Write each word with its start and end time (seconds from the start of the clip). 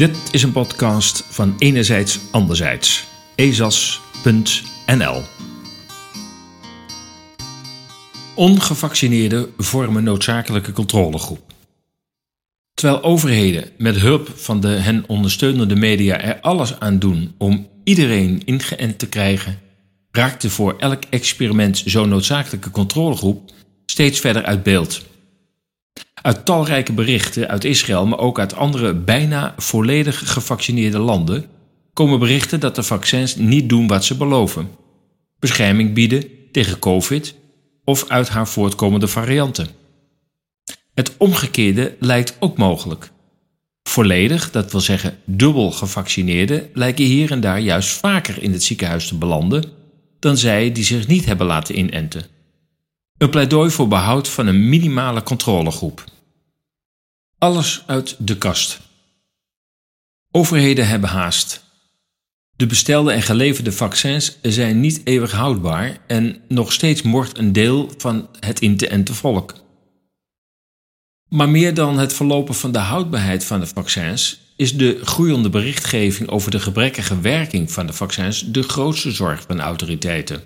Dit 0.00 0.28
is 0.32 0.42
een 0.42 0.52
podcast 0.52 1.24
van 1.28 1.54
Enerzijds 1.58 2.18
Anderzijds. 2.30 3.06
ezas.nl 3.34 5.22
Ongevaccineerden 8.34 9.52
vormen 9.56 10.04
noodzakelijke 10.04 10.72
controlegroep. 10.72 11.52
Terwijl 12.74 13.02
overheden 13.02 13.70
met 13.78 13.96
hulp 13.96 14.28
van 14.34 14.60
de 14.60 14.68
hen 14.68 15.04
ondersteunende 15.06 15.76
media 15.76 16.20
er 16.20 16.40
alles 16.40 16.78
aan 16.78 16.98
doen 16.98 17.34
om 17.38 17.68
iedereen 17.84 18.42
ingeënt 18.44 18.98
te 18.98 19.08
krijgen, 19.08 19.58
raakte 20.10 20.50
voor 20.50 20.76
elk 20.78 21.02
experiment 21.10 21.82
zo'n 21.84 22.08
noodzakelijke 22.08 22.70
controlegroep 22.70 23.50
steeds 23.86 24.20
verder 24.20 24.44
uit 24.44 24.62
beeld. 24.62 25.09
Uit 26.14 26.44
talrijke 26.44 26.92
berichten 26.92 27.48
uit 27.48 27.64
Israël, 27.64 28.06
maar 28.06 28.18
ook 28.18 28.38
uit 28.38 28.54
andere 28.54 28.94
bijna 28.94 29.54
volledig 29.56 30.32
gevaccineerde 30.32 30.98
landen, 30.98 31.46
komen 31.92 32.18
berichten 32.18 32.60
dat 32.60 32.74
de 32.74 32.82
vaccins 32.82 33.36
niet 33.36 33.68
doen 33.68 33.86
wat 33.86 34.04
ze 34.04 34.16
beloven: 34.16 34.70
bescherming 35.38 35.94
bieden 35.94 36.24
tegen 36.52 36.78
COVID 36.78 37.34
of 37.84 38.08
uit 38.08 38.28
haar 38.28 38.48
voortkomende 38.48 39.08
varianten. 39.08 39.68
Het 40.94 41.16
omgekeerde 41.16 41.96
lijkt 42.00 42.36
ook 42.38 42.56
mogelijk. 42.56 43.10
Volledig, 43.82 44.50
dat 44.50 44.72
wil 44.72 44.80
zeggen 44.80 45.18
dubbel 45.24 45.70
gevaccineerden, 45.70 46.70
lijken 46.72 47.04
hier 47.04 47.30
en 47.30 47.40
daar 47.40 47.60
juist 47.60 47.90
vaker 47.90 48.42
in 48.42 48.52
het 48.52 48.62
ziekenhuis 48.62 49.08
te 49.08 49.14
belanden 49.14 49.64
dan 50.18 50.36
zij 50.36 50.72
die 50.72 50.84
zich 50.84 51.06
niet 51.06 51.24
hebben 51.24 51.46
laten 51.46 51.78
inenten. 51.78 52.24
Een 53.20 53.30
pleidooi 53.30 53.70
voor 53.70 53.88
behoud 53.88 54.28
van 54.28 54.46
een 54.46 54.68
minimale 54.68 55.22
controlegroep. 55.22 56.04
Alles 57.38 57.82
uit 57.86 58.16
de 58.18 58.38
kast. 58.38 58.80
Overheden 60.30 60.88
hebben 60.88 61.08
haast. 61.08 61.64
De 62.56 62.66
bestelde 62.66 63.12
en 63.12 63.22
geleverde 63.22 63.72
vaccins 63.72 64.38
zijn 64.42 64.80
niet 64.80 65.00
eeuwig 65.04 65.32
houdbaar 65.32 65.98
en 66.06 66.40
nog 66.48 66.72
steeds 66.72 67.02
mocht 67.02 67.38
een 67.38 67.52
deel 67.52 67.92
van 67.96 68.28
het 68.38 68.60
in 68.60 69.06
volk. 69.12 69.54
Maar 71.28 71.48
meer 71.48 71.74
dan 71.74 71.98
het 71.98 72.12
verlopen 72.12 72.54
van 72.54 72.72
de 72.72 72.78
houdbaarheid 72.78 73.44
van 73.44 73.60
de 73.60 73.66
vaccins 73.66 74.40
is 74.56 74.76
de 74.76 75.00
groeiende 75.02 75.50
berichtgeving 75.50 76.28
over 76.28 76.50
de 76.50 76.60
gebrekkige 76.60 77.20
werking 77.20 77.72
van 77.72 77.86
de 77.86 77.92
vaccins 77.92 78.40
de 78.52 78.62
grootste 78.62 79.10
zorg 79.10 79.44
van 79.46 79.60
autoriteiten. 79.60 80.44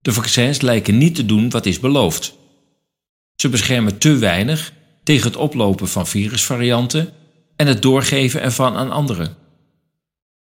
De 0.00 0.12
vaccins 0.12 0.60
lijken 0.60 0.98
niet 0.98 1.14
te 1.14 1.26
doen 1.26 1.50
wat 1.50 1.66
is 1.66 1.80
beloofd. 1.80 2.34
Ze 3.34 3.48
beschermen 3.48 3.98
te 3.98 4.16
weinig 4.16 4.72
tegen 5.02 5.26
het 5.26 5.36
oplopen 5.36 5.88
van 5.88 6.06
virusvarianten 6.06 7.12
en 7.56 7.66
het 7.66 7.82
doorgeven 7.82 8.42
ervan 8.42 8.76
aan 8.76 8.90
anderen. 8.90 9.36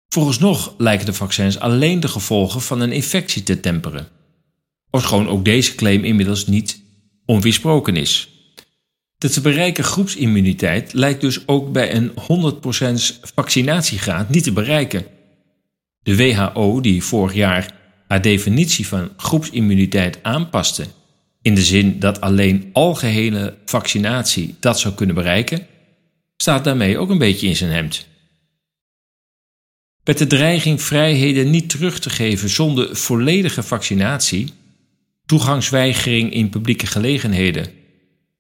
Vooralsnog 0.09 0.75
lijken 0.79 1.07
de 1.07 1.13
vaccins 1.13 1.59
alleen 1.59 2.01
de 2.01 2.09
gevolgen 2.09 2.61
van 2.61 2.81
een 2.81 2.93
infectie 2.93 3.43
te 3.43 3.61
temperen, 3.61 4.09
ofschoon 4.91 5.29
ook 5.29 5.45
deze 5.45 5.75
claim 5.75 6.05
inmiddels 6.05 6.47
niet 6.47 6.81
onweersproken 7.25 7.97
is. 7.97 8.29
De 9.19 9.29
te 9.29 9.41
bereiken 9.41 9.85
groepsimmuniteit 9.85 10.93
lijkt 10.93 11.21
dus 11.21 11.49
ook 11.49 11.73
bij 11.73 11.95
een 11.95 12.11
100% 12.11 13.21
vaccinatiegraad 13.35 14.29
niet 14.29 14.45
te 14.45 14.53
bereiken. 14.53 15.07
De 16.03 16.17
WHO, 16.17 16.81
die 16.81 17.05
vorig 17.05 17.35
jaar 17.35 17.78
haar 18.09 18.23
definitie 18.23 18.87
van 18.87 19.11
groepsimmuniteit 19.17 20.23
aanpaste, 20.23 20.87
in 21.43 21.55
de 21.55 21.63
zin 21.63 21.99
dat 21.99 22.21
alleen 22.21 22.71
algehele 22.73 23.57
vaccinatie 23.65 24.55
dat 24.61 24.81
zou 24.81 24.95
kunnen 24.95 25.15
bereiken, 25.15 25.67
staat 26.37 26.65
daarmee 26.65 26.99
ook 26.99 27.11
een 27.11 27.19
beetje 27.19 27.47
in 27.47 27.57
zijn 27.57 27.71
hemd. 27.71 28.07
Met 30.05 30.19
de 30.19 30.27
dreiging 30.27 30.83
vrijheden 30.83 31.51
niet 31.51 31.69
terug 31.69 31.99
te 31.99 32.11
geven 32.11 32.49
zonder 32.49 32.97
volledige 32.97 33.63
vaccinatie, 33.63 34.53
toegangsweigering 35.27 36.33
in 36.33 36.49
publieke 36.49 36.87
gelegenheden, 36.87 37.71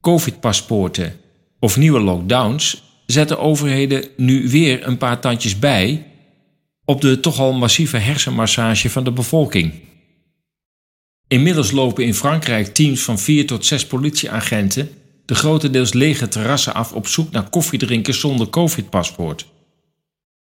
covid-paspoorten 0.01 1.17
of 1.61 1.77
nieuwe 1.77 2.01
lockdowns, 2.01 2.83
zetten 3.07 3.39
overheden 3.39 4.09
nu 4.17 4.49
weer 4.49 4.87
een 4.87 4.99
paar 4.99 5.21
tandjes 5.21 5.59
bij 5.59 6.07
op 6.89 7.01
de 7.01 7.21
toch 7.21 7.39
al 7.39 7.53
massieve 7.53 7.97
hersenmassage 7.97 8.91
van 8.91 9.05
de 9.05 9.13
bevolking. 9.13 9.73
Inmiddels 11.27 11.71
lopen 11.71 12.05
in 12.05 12.15
Frankrijk 12.15 12.75
teams 12.75 13.03
van 13.03 13.19
vier 13.19 13.47
tot 13.47 13.67
zes 13.67 13.87
politieagenten 13.87 14.91
de 15.25 15.35
grotendeels 15.35 15.93
lege 15.93 16.29
terrassen 16.29 16.75
af 16.75 16.93
op 16.93 17.07
zoek 17.07 17.31
naar 17.31 17.51
koffiedrinken 17.51 18.15
zonder 18.15 18.51
covid-paspoort. 18.51 19.47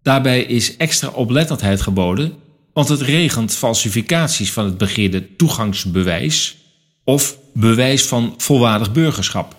Daarbij 0.03 0.43
is 0.43 0.77
extra 0.77 1.09
oplettendheid 1.09 1.81
geboden, 1.81 2.35
want 2.73 2.89
het 2.89 3.01
regent 3.01 3.55
falsificaties 3.55 4.53
van 4.53 4.65
het 4.65 4.79
begeerde 4.79 5.37
toegangsbewijs 5.37 6.57
of 7.05 7.39
bewijs 7.55 8.07
van 8.07 8.35
volwaardig 8.37 8.93
burgerschap. 8.93 9.57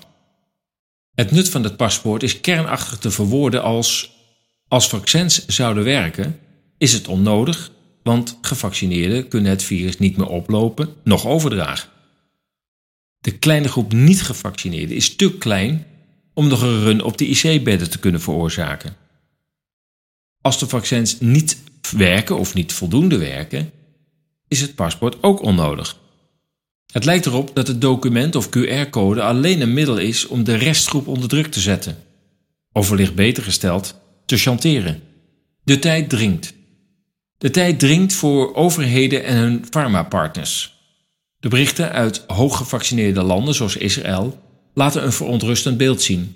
Het 1.16 1.32
nut 1.32 1.50
van 1.50 1.64
het 1.64 1.78
paspoort 1.78 2.24
is 2.24 2.42
kernachtig 2.42 2.98
te 2.98 3.12
verwoorden 3.12 3.64
als 3.64 4.12
als 4.68 4.90
vaccins 4.90 5.46
zouden 5.48 5.84
werken, 5.84 6.40
is 6.82 6.94
het 6.94 7.08
onnodig, 7.08 7.72
want 8.04 8.38
gevaccineerden 8.42 9.28
kunnen 9.28 9.52
het 9.52 9.64
virus 9.64 9.98
niet 9.98 10.18
meer 10.18 10.28
oplopen, 10.28 10.90
nog 11.04 11.26
overdragen. 11.28 11.90
De 13.20 13.38
kleine 13.38 13.68
groep 13.68 13.94
niet-gevaccineerden 13.94 14.96
is 14.96 15.16
te 15.16 15.38
klein 15.38 15.86
om 16.34 16.48
nog 16.48 16.62
een 16.62 16.80
run 16.80 17.02
op 17.02 17.18
de 17.18 17.28
IC-bedden 17.28 17.90
te 17.90 18.00
kunnen 18.00 18.22
veroorzaken. 18.22 18.96
Als 20.42 20.60
de 20.60 20.68
vaccins 20.68 21.20
niet 21.20 21.58
werken 21.98 22.38
of 22.38 22.54
niet 22.54 22.74
voldoende 22.74 23.18
werken, 23.18 23.72
is 24.48 24.62
het 24.62 24.76
paspoort 24.76 25.24
ook 25.24 25.42
onnodig. 25.42 26.00
Het 26.92 27.06
lijkt 27.06 27.26
erop 27.26 27.52
dat 27.54 27.68
het 27.68 27.82
document 27.82 28.36
of 28.36 28.50
QR-code 28.50 29.22
alleen 29.22 29.62
een 29.62 29.74
middel 29.74 29.98
is 29.98 30.28
om 30.28 30.44
de 30.44 30.56
restgroep 30.56 31.08
onder 31.08 31.30
druk 31.30 31.48
te 31.48 31.60
zetten. 31.60 31.98
Of 32.72 32.90
wellicht 32.90 33.16
beter 33.16 33.44
gesteld, 33.44 33.96
te 34.26 34.38
chanteren. 34.38 35.02
De 35.64 35.80
tijd 35.80 36.10
dringt. 36.10 36.60
De 37.42 37.50
tijd 37.50 37.80
dringt 37.80 38.14
voor 38.14 38.56
overheden 38.56 39.24
en 39.24 39.38
hun 39.38 39.66
farmapartners. 39.70 40.74
De 41.40 41.50
berichten 41.50 41.92
uit 41.92 42.24
hooggevaccineerde 42.28 43.22
landen 43.22 43.54
zoals 43.54 43.76
Israël 43.76 44.40
laten 44.74 45.04
een 45.04 45.12
verontrustend 45.12 45.78
beeld 45.78 46.02
zien. 46.02 46.36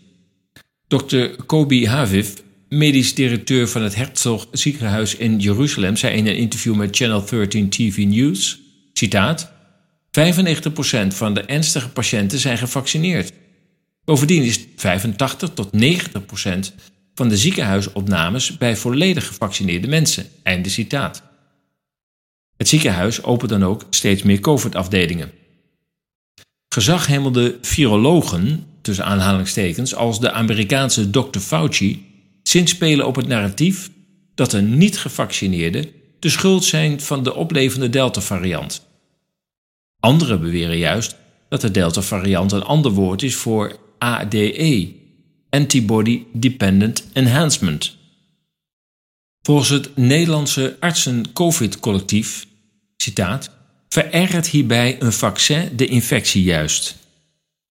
Dr. 0.88 1.25
Kobi 1.45 1.88
Haviv, 1.88 2.29
medisch 2.69 3.13
directeur 3.13 3.67
van 3.67 3.81
het 3.81 3.95
Herzog 3.95 4.47
ziekenhuis 4.51 5.16
in 5.16 5.39
Jeruzalem, 5.39 5.95
zei 5.95 6.17
in 6.17 6.27
een 6.27 6.38
interview 6.38 6.75
met 6.75 6.95
Channel 6.95 7.25
13 7.25 7.69
TV 7.69 7.97
News, 7.97 8.59
citaat, 8.93 9.51
95% 9.51 11.07
van 11.07 11.33
de 11.33 11.41
ernstige 11.41 11.89
patiënten 11.89 12.39
zijn 12.39 12.57
gevaccineerd. 12.57 13.33
Bovendien 14.05 14.43
is 14.43 14.59
85 14.75 15.49
tot 15.53 15.69
90% 15.75 16.73
van 17.16 17.30
de 17.30 17.38
ziekenhuisopnames 17.38 18.58
bij 18.58 18.78
volledig 18.78 19.28
gevaccineerde 19.28 19.88
mensen. 19.88 20.26
Einde 20.44 20.70
citaat. 20.70 21.24
Het 22.58 22.68
ziekenhuis 22.68 23.24
opent 23.24 23.50
dan 23.50 23.64
ook 23.64 23.86
steeds 23.90 24.24
meer 24.24 24.40
COVID-afdelingen. 24.40 25.31
Virologen, 27.62 28.66
tussen 28.81 29.06
aanhalingstekens, 29.06 29.96
als 29.96 30.20
de 30.20 30.31
Amerikaanse 30.31 31.09
Dr. 31.09 31.40
Fauci, 31.40 32.06
zinspelen 32.44 33.08
op 33.08 33.16
het 33.16 33.28
narratief 33.28 33.90
dat 34.36 34.52
de 34.52 34.62
niet-gevaccineerden 34.62 35.90
de 36.20 36.30
schuld 36.30 36.64
zijn 36.64 37.02
van 37.02 37.24
de 37.24 37.36
oplevende 37.36 37.90
Delta-variant. 37.90 38.88
Anderen 40.00 40.41
beweren 40.41 40.78
juist 40.78 41.16
dat 41.50 41.61
de 41.61 41.72
Delta-variant 41.72 42.52
een 42.52 42.64
ander 42.64 42.91
woord 42.91 43.23
is 43.23 43.35
voor 43.35 43.79
ADE, 43.97 45.04
Antibody 45.55 46.23
Dependent 46.34 47.03
Enhancement. 47.13 47.97
Volgens 49.41 49.69
het 49.69 49.97
Nederlandse 49.97 50.78
artsen-COVID-collectief, 50.79 52.47
citaat, 52.97 53.49
verergert 53.90 54.47
hierbij 54.47 55.02
een 55.02 55.13
vaccin 55.13 55.75
de 55.75 55.85
infectie 55.85 56.43
juist. 56.43 56.96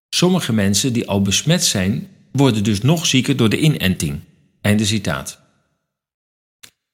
Sommige 0.08 0.52
mensen 0.52 0.92
die 0.92 1.08
al 1.08 1.22
besmet 1.22 1.64
zijn, 1.64 2.08
worden 2.32 2.64
dus 2.64 2.80
nog 2.80 3.06
zieker 3.06 3.36
door 3.36 3.48
de 3.48 3.58
inenting. 3.58 4.20
Einde 4.60 4.84
citaat. 4.84 5.40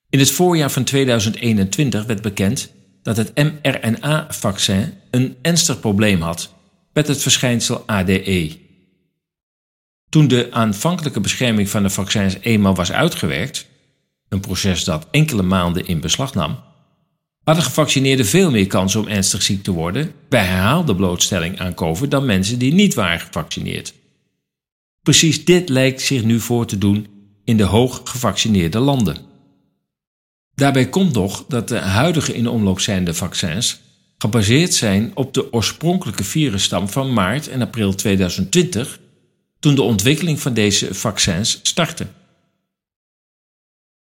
In 0.09 0.19
het 0.19 0.31
voorjaar 0.31 0.71
van 0.71 0.85
2021 0.85 2.05
werd 2.05 2.23
bekend 2.23 2.71
dat 3.03 3.17
het 3.17 3.35
mRNA-vaccin 3.35 4.93
een 5.11 5.37
ernstig 5.43 5.81
probleem 5.81 6.21
had 6.21 6.55
met 6.93 7.09
het 7.09 7.23
verschijnsel 7.23 7.83
ADE. 7.87 8.69
Toen 10.11 10.29
de 10.29 10.49
aanvankelijke 10.53 11.21
bescherming 11.21 11.69
van 11.69 11.83
de 11.83 11.91
vaccins 11.91 12.37
eenmaal 12.41 12.75
was 12.75 12.93
uitgewerkt, 12.93 13.67
een 14.29 14.41
proces 14.41 14.85
dat 14.85 15.07
enkele 15.11 15.43
maanden 15.43 15.87
in 15.87 16.01
beslag 16.01 16.35
nam, 16.35 16.59
hadden 17.45 17.65
gevaccineerden 17.65 18.27
veel 18.27 18.51
meer 18.51 18.67
kans 18.67 18.97
om 18.97 19.09
ernstig 19.09 19.43
ziek 19.43 19.63
te 19.63 19.71
worden 19.73 20.13
bij 20.29 20.45
herhaalde 20.45 20.95
blootstelling 20.95 21.61
aan 21.61 21.75
COVID 21.75 22.11
dan 22.11 22.27
mensen 22.27 22.59
die 22.59 22.73
niet 22.73 22.95
waren 22.95 23.21
gevaccineerd. 23.21 23.95
Precies 25.03 25.45
dit 25.45 25.69
lijkt 25.69 26.01
zich 26.01 26.25
nu 26.25 26.41
voor 26.41 26.67
te 26.67 26.79
doen 26.79 27.07
in 27.45 27.57
de 27.57 27.63
hoog 27.63 28.01
gevaccineerde 28.05 28.79
landen. 28.79 29.17
Daarbij 30.55 30.89
komt 30.89 31.13
nog 31.13 31.45
dat 31.49 31.69
de 31.69 31.79
huidige 31.79 32.35
in 32.35 32.49
omloop 32.49 32.81
zijnde 32.81 33.15
vaccins 33.15 33.81
gebaseerd 34.19 34.75
zijn 34.75 35.11
op 35.15 35.35
de 35.35 35.53
oorspronkelijke 35.53 36.25
virusstam 36.25 36.89
van 36.89 37.13
maart 37.13 37.49
en 37.49 37.63
april 37.63 37.95
2020, 37.95 39.01
toen 39.61 39.75
de 39.75 39.83
ontwikkeling 39.83 40.41
van 40.41 40.55
deze 40.55 40.95
vaccins 40.95 41.61
startte. 41.63 42.07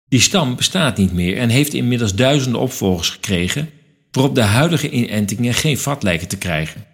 Die 0.08 0.20
stam 0.20 0.56
bestaat 0.56 0.98
niet 0.98 1.14
meer 1.14 1.38
en 1.38 1.50
heeft 1.50 1.74
inmiddels 1.74 2.16
duizenden 2.16 2.62
opvolgers 2.62 3.10
gekregen, 3.10 3.70
waarop 4.12 4.36
de 4.36 4.42
huidige 4.42 4.90
inentingen 4.90 5.54
geen 5.54 5.78
vat 5.78 6.04
lijken 6.04 6.28
te 6.28 6.38
krijgen. 6.38 6.86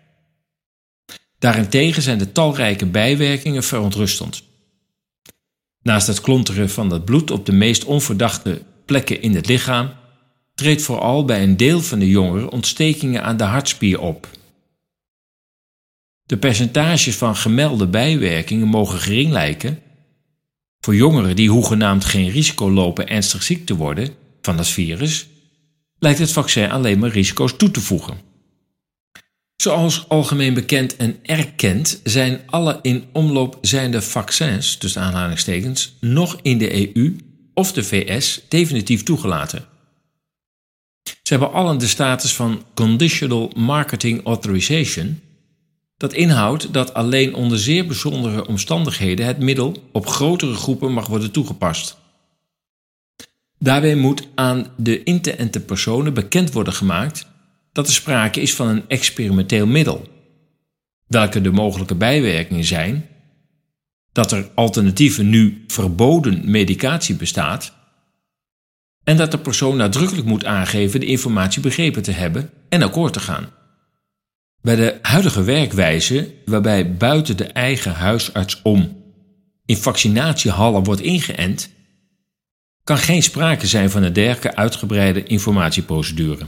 Daarentegen 1.40 2.02
zijn 2.02 2.18
de 2.18 2.32
talrijke 2.32 2.86
bijwerkingen 2.86 3.64
verontrustend. 3.64 4.44
Naast 5.82 6.08
het 6.08 6.22
klonteren 6.22 6.70
van 6.70 6.92
het 6.92 7.06
bloed 7.06 7.32
op 7.32 7.46
de 7.46 7.52
meest 7.52 7.84
onverdachte 7.84 8.62
plekken 8.86 9.22
in 9.22 9.36
het 9.36 9.48
lichaam, 9.48 9.94
treedt 10.56 10.82
vooral 10.82 11.26
bij 11.26 11.44
een 11.44 11.58
deel 11.58 11.82
van 11.82 12.00
de 12.00 12.10
jongeren 12.10 12.50
ontstekingen 12.50 13.24
aan 13.24 13.38
de 13.38 13.44
hartspier 13.44 14.00
op. 14.00 14.28
De 16.32 16.38
percentages 16.38 17.16
van 17.16 17.36
gemelde 17.36 17.88
bijwerkingen 17.88 18.68
mogen 18.68 19.00
gering 19.00 19.32
lijken. 19.32 19.80
Voor 20.80 20.96
jongeren 20.96 21.36
die 21.36 21.50
hoegenaamd 21.50 22.06
geen 22.06 22.30
risico 22.30 22.72
lopen 22.72 23.08
ernstig 23.08 23.44
ziek 23.44 23.66
te 23.66 23.76
worden 23.76 24.10
van 24.42 24.58
het 24.58 24.68
virus, 24.68 25.28
lijkt 26.00 26.20
het 26.20 26.32
vaccin 26.32 26.72
alleen 26.72 27.00
maar 27.00 27.10
risico's 27.10 27.58
toe 27.58 27.72
te 27.72 27.82
voegen. 27.82 28.18
Zoals 29.56 30.10
algemeen 30.10 30.54
bekend 30.54 30.96
en 30.96 31.20
erkend 31.24 32.00
zijn 32.04 32.42
alle 32.46 32.80
in 32.82 33.06
omloop 33.12 33.58
zijnde 33.62 34.02
vaccins, 34.02 34.78
tussen 34.78 35.02
aanhalingstekens, 35.02 35.98
nog 36.00 36.40
in 36.42 36.58
de 36.58 36.96
EU 36.96 37.16
of 37.54 37.74
de 37.74 37.84
VS 37.84 38.42
definitief 38.48 39.04
toegelaten. 39.04 39.66
Ze 41.04 41.34
hebben 41.38 41.52
allen 41.52 41.78
de 41.78 41.88
status 41.88 42.36
van 42.36 42.64
Conditional 42.74 43.52
Marketing 43.56 44.26
Authorization, 44.26 45.22
dat 46.02 46.14
inhoudt 46.14 46.74
dat 46.74 46.94
alleen 46.94 47.36
onder 47.36 47.60
zeer 47.60 47.86
bijzondere 47.86 48.48
omstandigheden 48.48 49.26
het 49.26 49.40
middel 49.40 49.90
op 49.92 50.08
grotere 50.08 50.54
groepen 50.54 50.92
mag 50.92 51.08
worden 51.08 51.32
toegepast. 51.32 51.98
Daarbij 53.60 53.96
moet 53.96 54.28
aan 54.36 54.68
de 54.78 55.04
intelligente 55.04 55.60
personen 55.60 56.14
bekend 56.14 56.52
worden 56.52 56.74
gemaakt 56.74 57.28
dat 57.72 57.88
er 57.88 57.94
sprake 57.94 58.42
is 58.42 58.56
van 58.56 58.68
een 58.68 58.84
experimenteel 58.88 59.68
middel. 59.68 60.08
Welke 61.08 61.42
de 61.42 61.52
mogelijke 61.52 61.96
bijwerkingen 61.96 62.66
zijn, 62.66 63.08
dat 64.12 64.32
er 64.32 64.50
alternatieve 64.56 65.24
nu 65.24 65.64
verboden 65.68 66.52
medicatie 66.52 67.16
bestaat 67.16 67.74
en 69.04 69.18
dat 69.18 69.32
de 69.32 69.40
persoon 69.40 69.78
nadrukkelijk 69.78 70.28
moet 70.28 70.46
aangeven 70.46 71.00
de 71.00 71.06
informatie 71.06 71.62
begrepen 71.62 72.02
te 72.02 72.12
hebben 72.12 72.50
en 72.70 72.82
akkoord 72.82 73.14
te 73.14 73.20
gaan. 73.20 73.60
Bij 74.62 74.76
de 74.76 75.00
huidige 75.02 75.44
werkwijze, 75.44 76.34
waarbij 76.46 76.96
buiten 76.96 77.38
de 77.38 77.46
eigen 77.46 77.94
huisarts 77.94 78.62
om 78.62 79.04
in 79.66 79.78
vaccinatiehallen 79.78 80.84
wordt 80.84 81.02
ingeënt, 81.02 81.70
kan 82.84 82.98
geen 82.98 83.24
sprake 83.24 83.68
zijn 83.68 83.90
van 83.90 84.04
een 84.04 84.14
dergelijke 84.14 84.56
uitgebreide 84.56 85.24
informatieprocedure. 85.24 86.46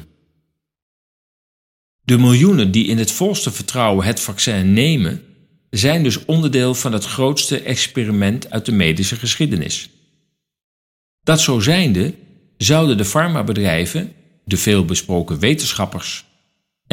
De 2.01 2.18
miljoenen 2.18 2.71
die 2.71 2.88
in 2.88 2.98
het 2.98 3.12
volste 3.12 3.51
vertrouwen 3.51 4.06
het 4.06 4.19
vaccin 4.19 4.74
nemen, 4.74 5.21
zijn 5.69 6.04
dus 6.04 6.25
onderdeel 6.25 6.75
van 6.75 6.94
het 6.94 7.06
grootste 7.06 7.60
experiment 7.60 8.51
uit 8.51 8.65
de 8.65 8.71
medische 8.71 9.15
geschiedenis. 9.15 9.89
Dat 11.21 11.42
zo 11.42 11.60
zijnde 11.60 12.13
zouden 12.57 12.98
de 12.98 13.06
farmabedrijven, 13.06 14.13
de 14.45 14.57
veelbesproken 14.57 15.39
wetenschappers 15.39 16.25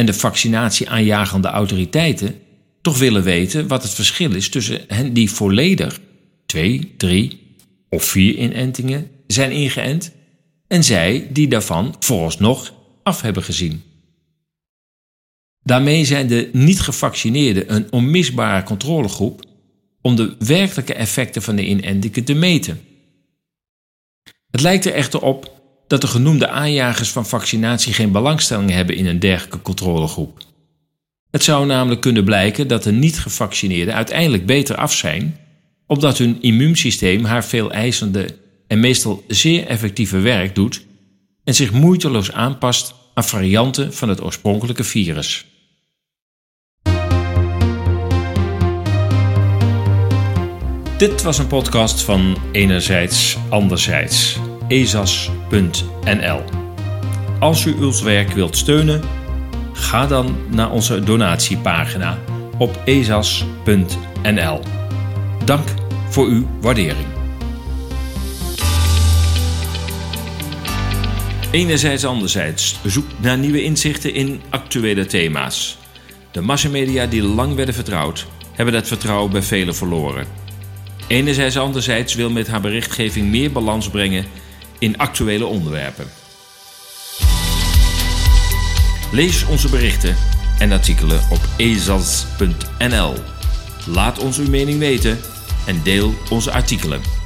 en 0.01 0.07
de 0.07 0.15
vaccinatie-aanjagende 0.15 1.49
autoriteiten 1.49 2.41
toch 2.81 2.99
willen 2.99 3.23
weten 3.23 3.69
wat 3.69 3.83
het 3.83 3.93
verschil 3.93 4.35
is 4.35 4.49
tussen 4.49 4.85
hen 4.87 5.13
die 5.13 5.31
volledig 5.31 6.01
twee, 6.47 6.95
drie 6.97 7.57
of 7.89 8.05
vier 8.05 8.35
inentingen 8.35 9.11
zijn 9.27 9.51
ingeënt 9.51 10.13
en 10.69 10.85
zij 10.85 11.29
die 11.31 11.49
daarvan 11.49 11.97
vooralsnog 11.99 12.75
af 13.03 13.21
hebben 13.21 13.43
gezien. 13.43 13.83
Daarmee 15.63 16.05
zijn 16.05 16.27
de 16.27 16.51
niet-gevaccineerden 16.53 17.75
een 17.75 17.93
onmisbare 17.93 18.63
controlegroep 18.63 19.45
om 20.01 20.17
de 20.17 20.37
werkelijke 20.39 20.95
effecten 20.95 21.43
van 21.43 21.57
de 21.57 21.67
inentingen 21.67 22.25
te 22.25 22.35
meten. 22.35 22.81
Het 24.51 24.61
lijkt 24.61 24.85
er 24.85 24.95
echter 24.95 25.23
op 25.23 25.60
dat 25.91 26.01
de 26.01 26.07
genoemde 26.07 26.49
aanjagers 26.49 27.09
van 27.09 27.27
vaccinatie 27.27 27.93
geen 27.93 28.13
belangstelling 28.13 28.71
hebben 28.71 28.97
in 28.97 29.07
een 29.07 29.19
dergelijke 29.19 29.63
controlegroep. 29.63 30.39
Het 31.31 31.45
zou 31.45 31.67
namelijk 31.67 32.01
kunnen 32.01 32.25
blijken 32.25 32.69
dat 32.69 32.83
de 32.83 32.93
niet-gevaccineerden 32.93 33.95
uiteindelijk 33.95 34.47
beter 34.47 34.77
af 34.77 34.93
zijn, 34.93 35.37
omdat 35.87 36.19
hun 36.19 36.43
immuunsysteem 36.43 37.25
haar 37.25 37.45
veel 37.45 37.73
eisende 37.73 38.37
en 38.67 38.81
meestal 38.81 39.25
zeer 39.27 39.67
effectieve 39.67 40.19
werk 40.19 40.55
doet 40.55 40.85
en 41.45 41.55
zich 41.55 41.73
moeiteloos 41.73 42.33
aanpast 42.33 42.95
aan 43.15 43.25
varianten 43.25 43.95
van 43.95 44.09
het 44.09 44.23
oorspronkelijke 44.23 44.85
virus. 44.85 45.47
Dit 50.97 51.23
was 51.23 51.39
een 51.39 51.47
podcast 51.47 52.03
van 52.03 52.37
Enerzijds 52.53 53.37
Anderzijds, 53.49 54.39
ezas.nl. 54.71 56.43
Als 57.39 57.65
u 57.65 57.83
ons 57.83 58.03
werk 58.03 58.33
wilt 58.33 58.57
steunen, 58.57 59.03
ga 59.73 60.07
dan 60.07 60.37
naar 60.51 60.71
onze 60.71 61.01
donatiepagina 61.01 62.19
op 62.59 62.83
ezas.nl. 62.85 64.61
Dank 65.45 65.69
voor 66.09 66.27
uw 66.27 66.47
waardering. 66.61 67.07
Enerzijds 71.51 72.05
anderzijds 72.05 72.81
zoek 72.85 73.07
naar 73.17 73.39
nieuwe 73.39 73.63
inzichten 73.63 74.15
in 74.15 74.41
actuele 74.51 75.07
thema's. 75.07 75.79
De 76.31 76.41
massamedia 76.41 77.07
die 77.07 77.23
lang 77.23 77.55
werden 77.55 77.75
vertrouwd, 77.75 78.27
hebben 78.53 78.75
dat 78.75 78.87
vertrouwen 78.89 79.33
bij 79.33 79.43
velen 79.43 79.75
verloren. 79.75 80.27
Enerzijds 81.07 81.59
anderzijds 81.59 82.15
wil 82.15 82.31
met 82.31 82.49
haar 82.49 82.61
berichtgeving 82.61 83.31
meer 83.31 83.53
balans 83.53 83.89
brengen 83.89 84.25
in 84.81 84.99
actuele 84.99 85.47
onderwerpen. 85.47 86.07
Lees 89.13 89.45
onze 89.45 89.69
berichten 89.69 90.17
en 90.59 90.73
artikelen 90.73 91.21
op 91.31 91.41
ezas.nl. 91.57 93.15
Laat 93.87 94.19
ons 94.19 94.39
uw 94.39 94.49
mening 94.49 94.79
weten 94.79 95.19
en 95.67 95.81
deel 95.83 96.15
onze 96.31 96.53
artikelen. 96.53 97.20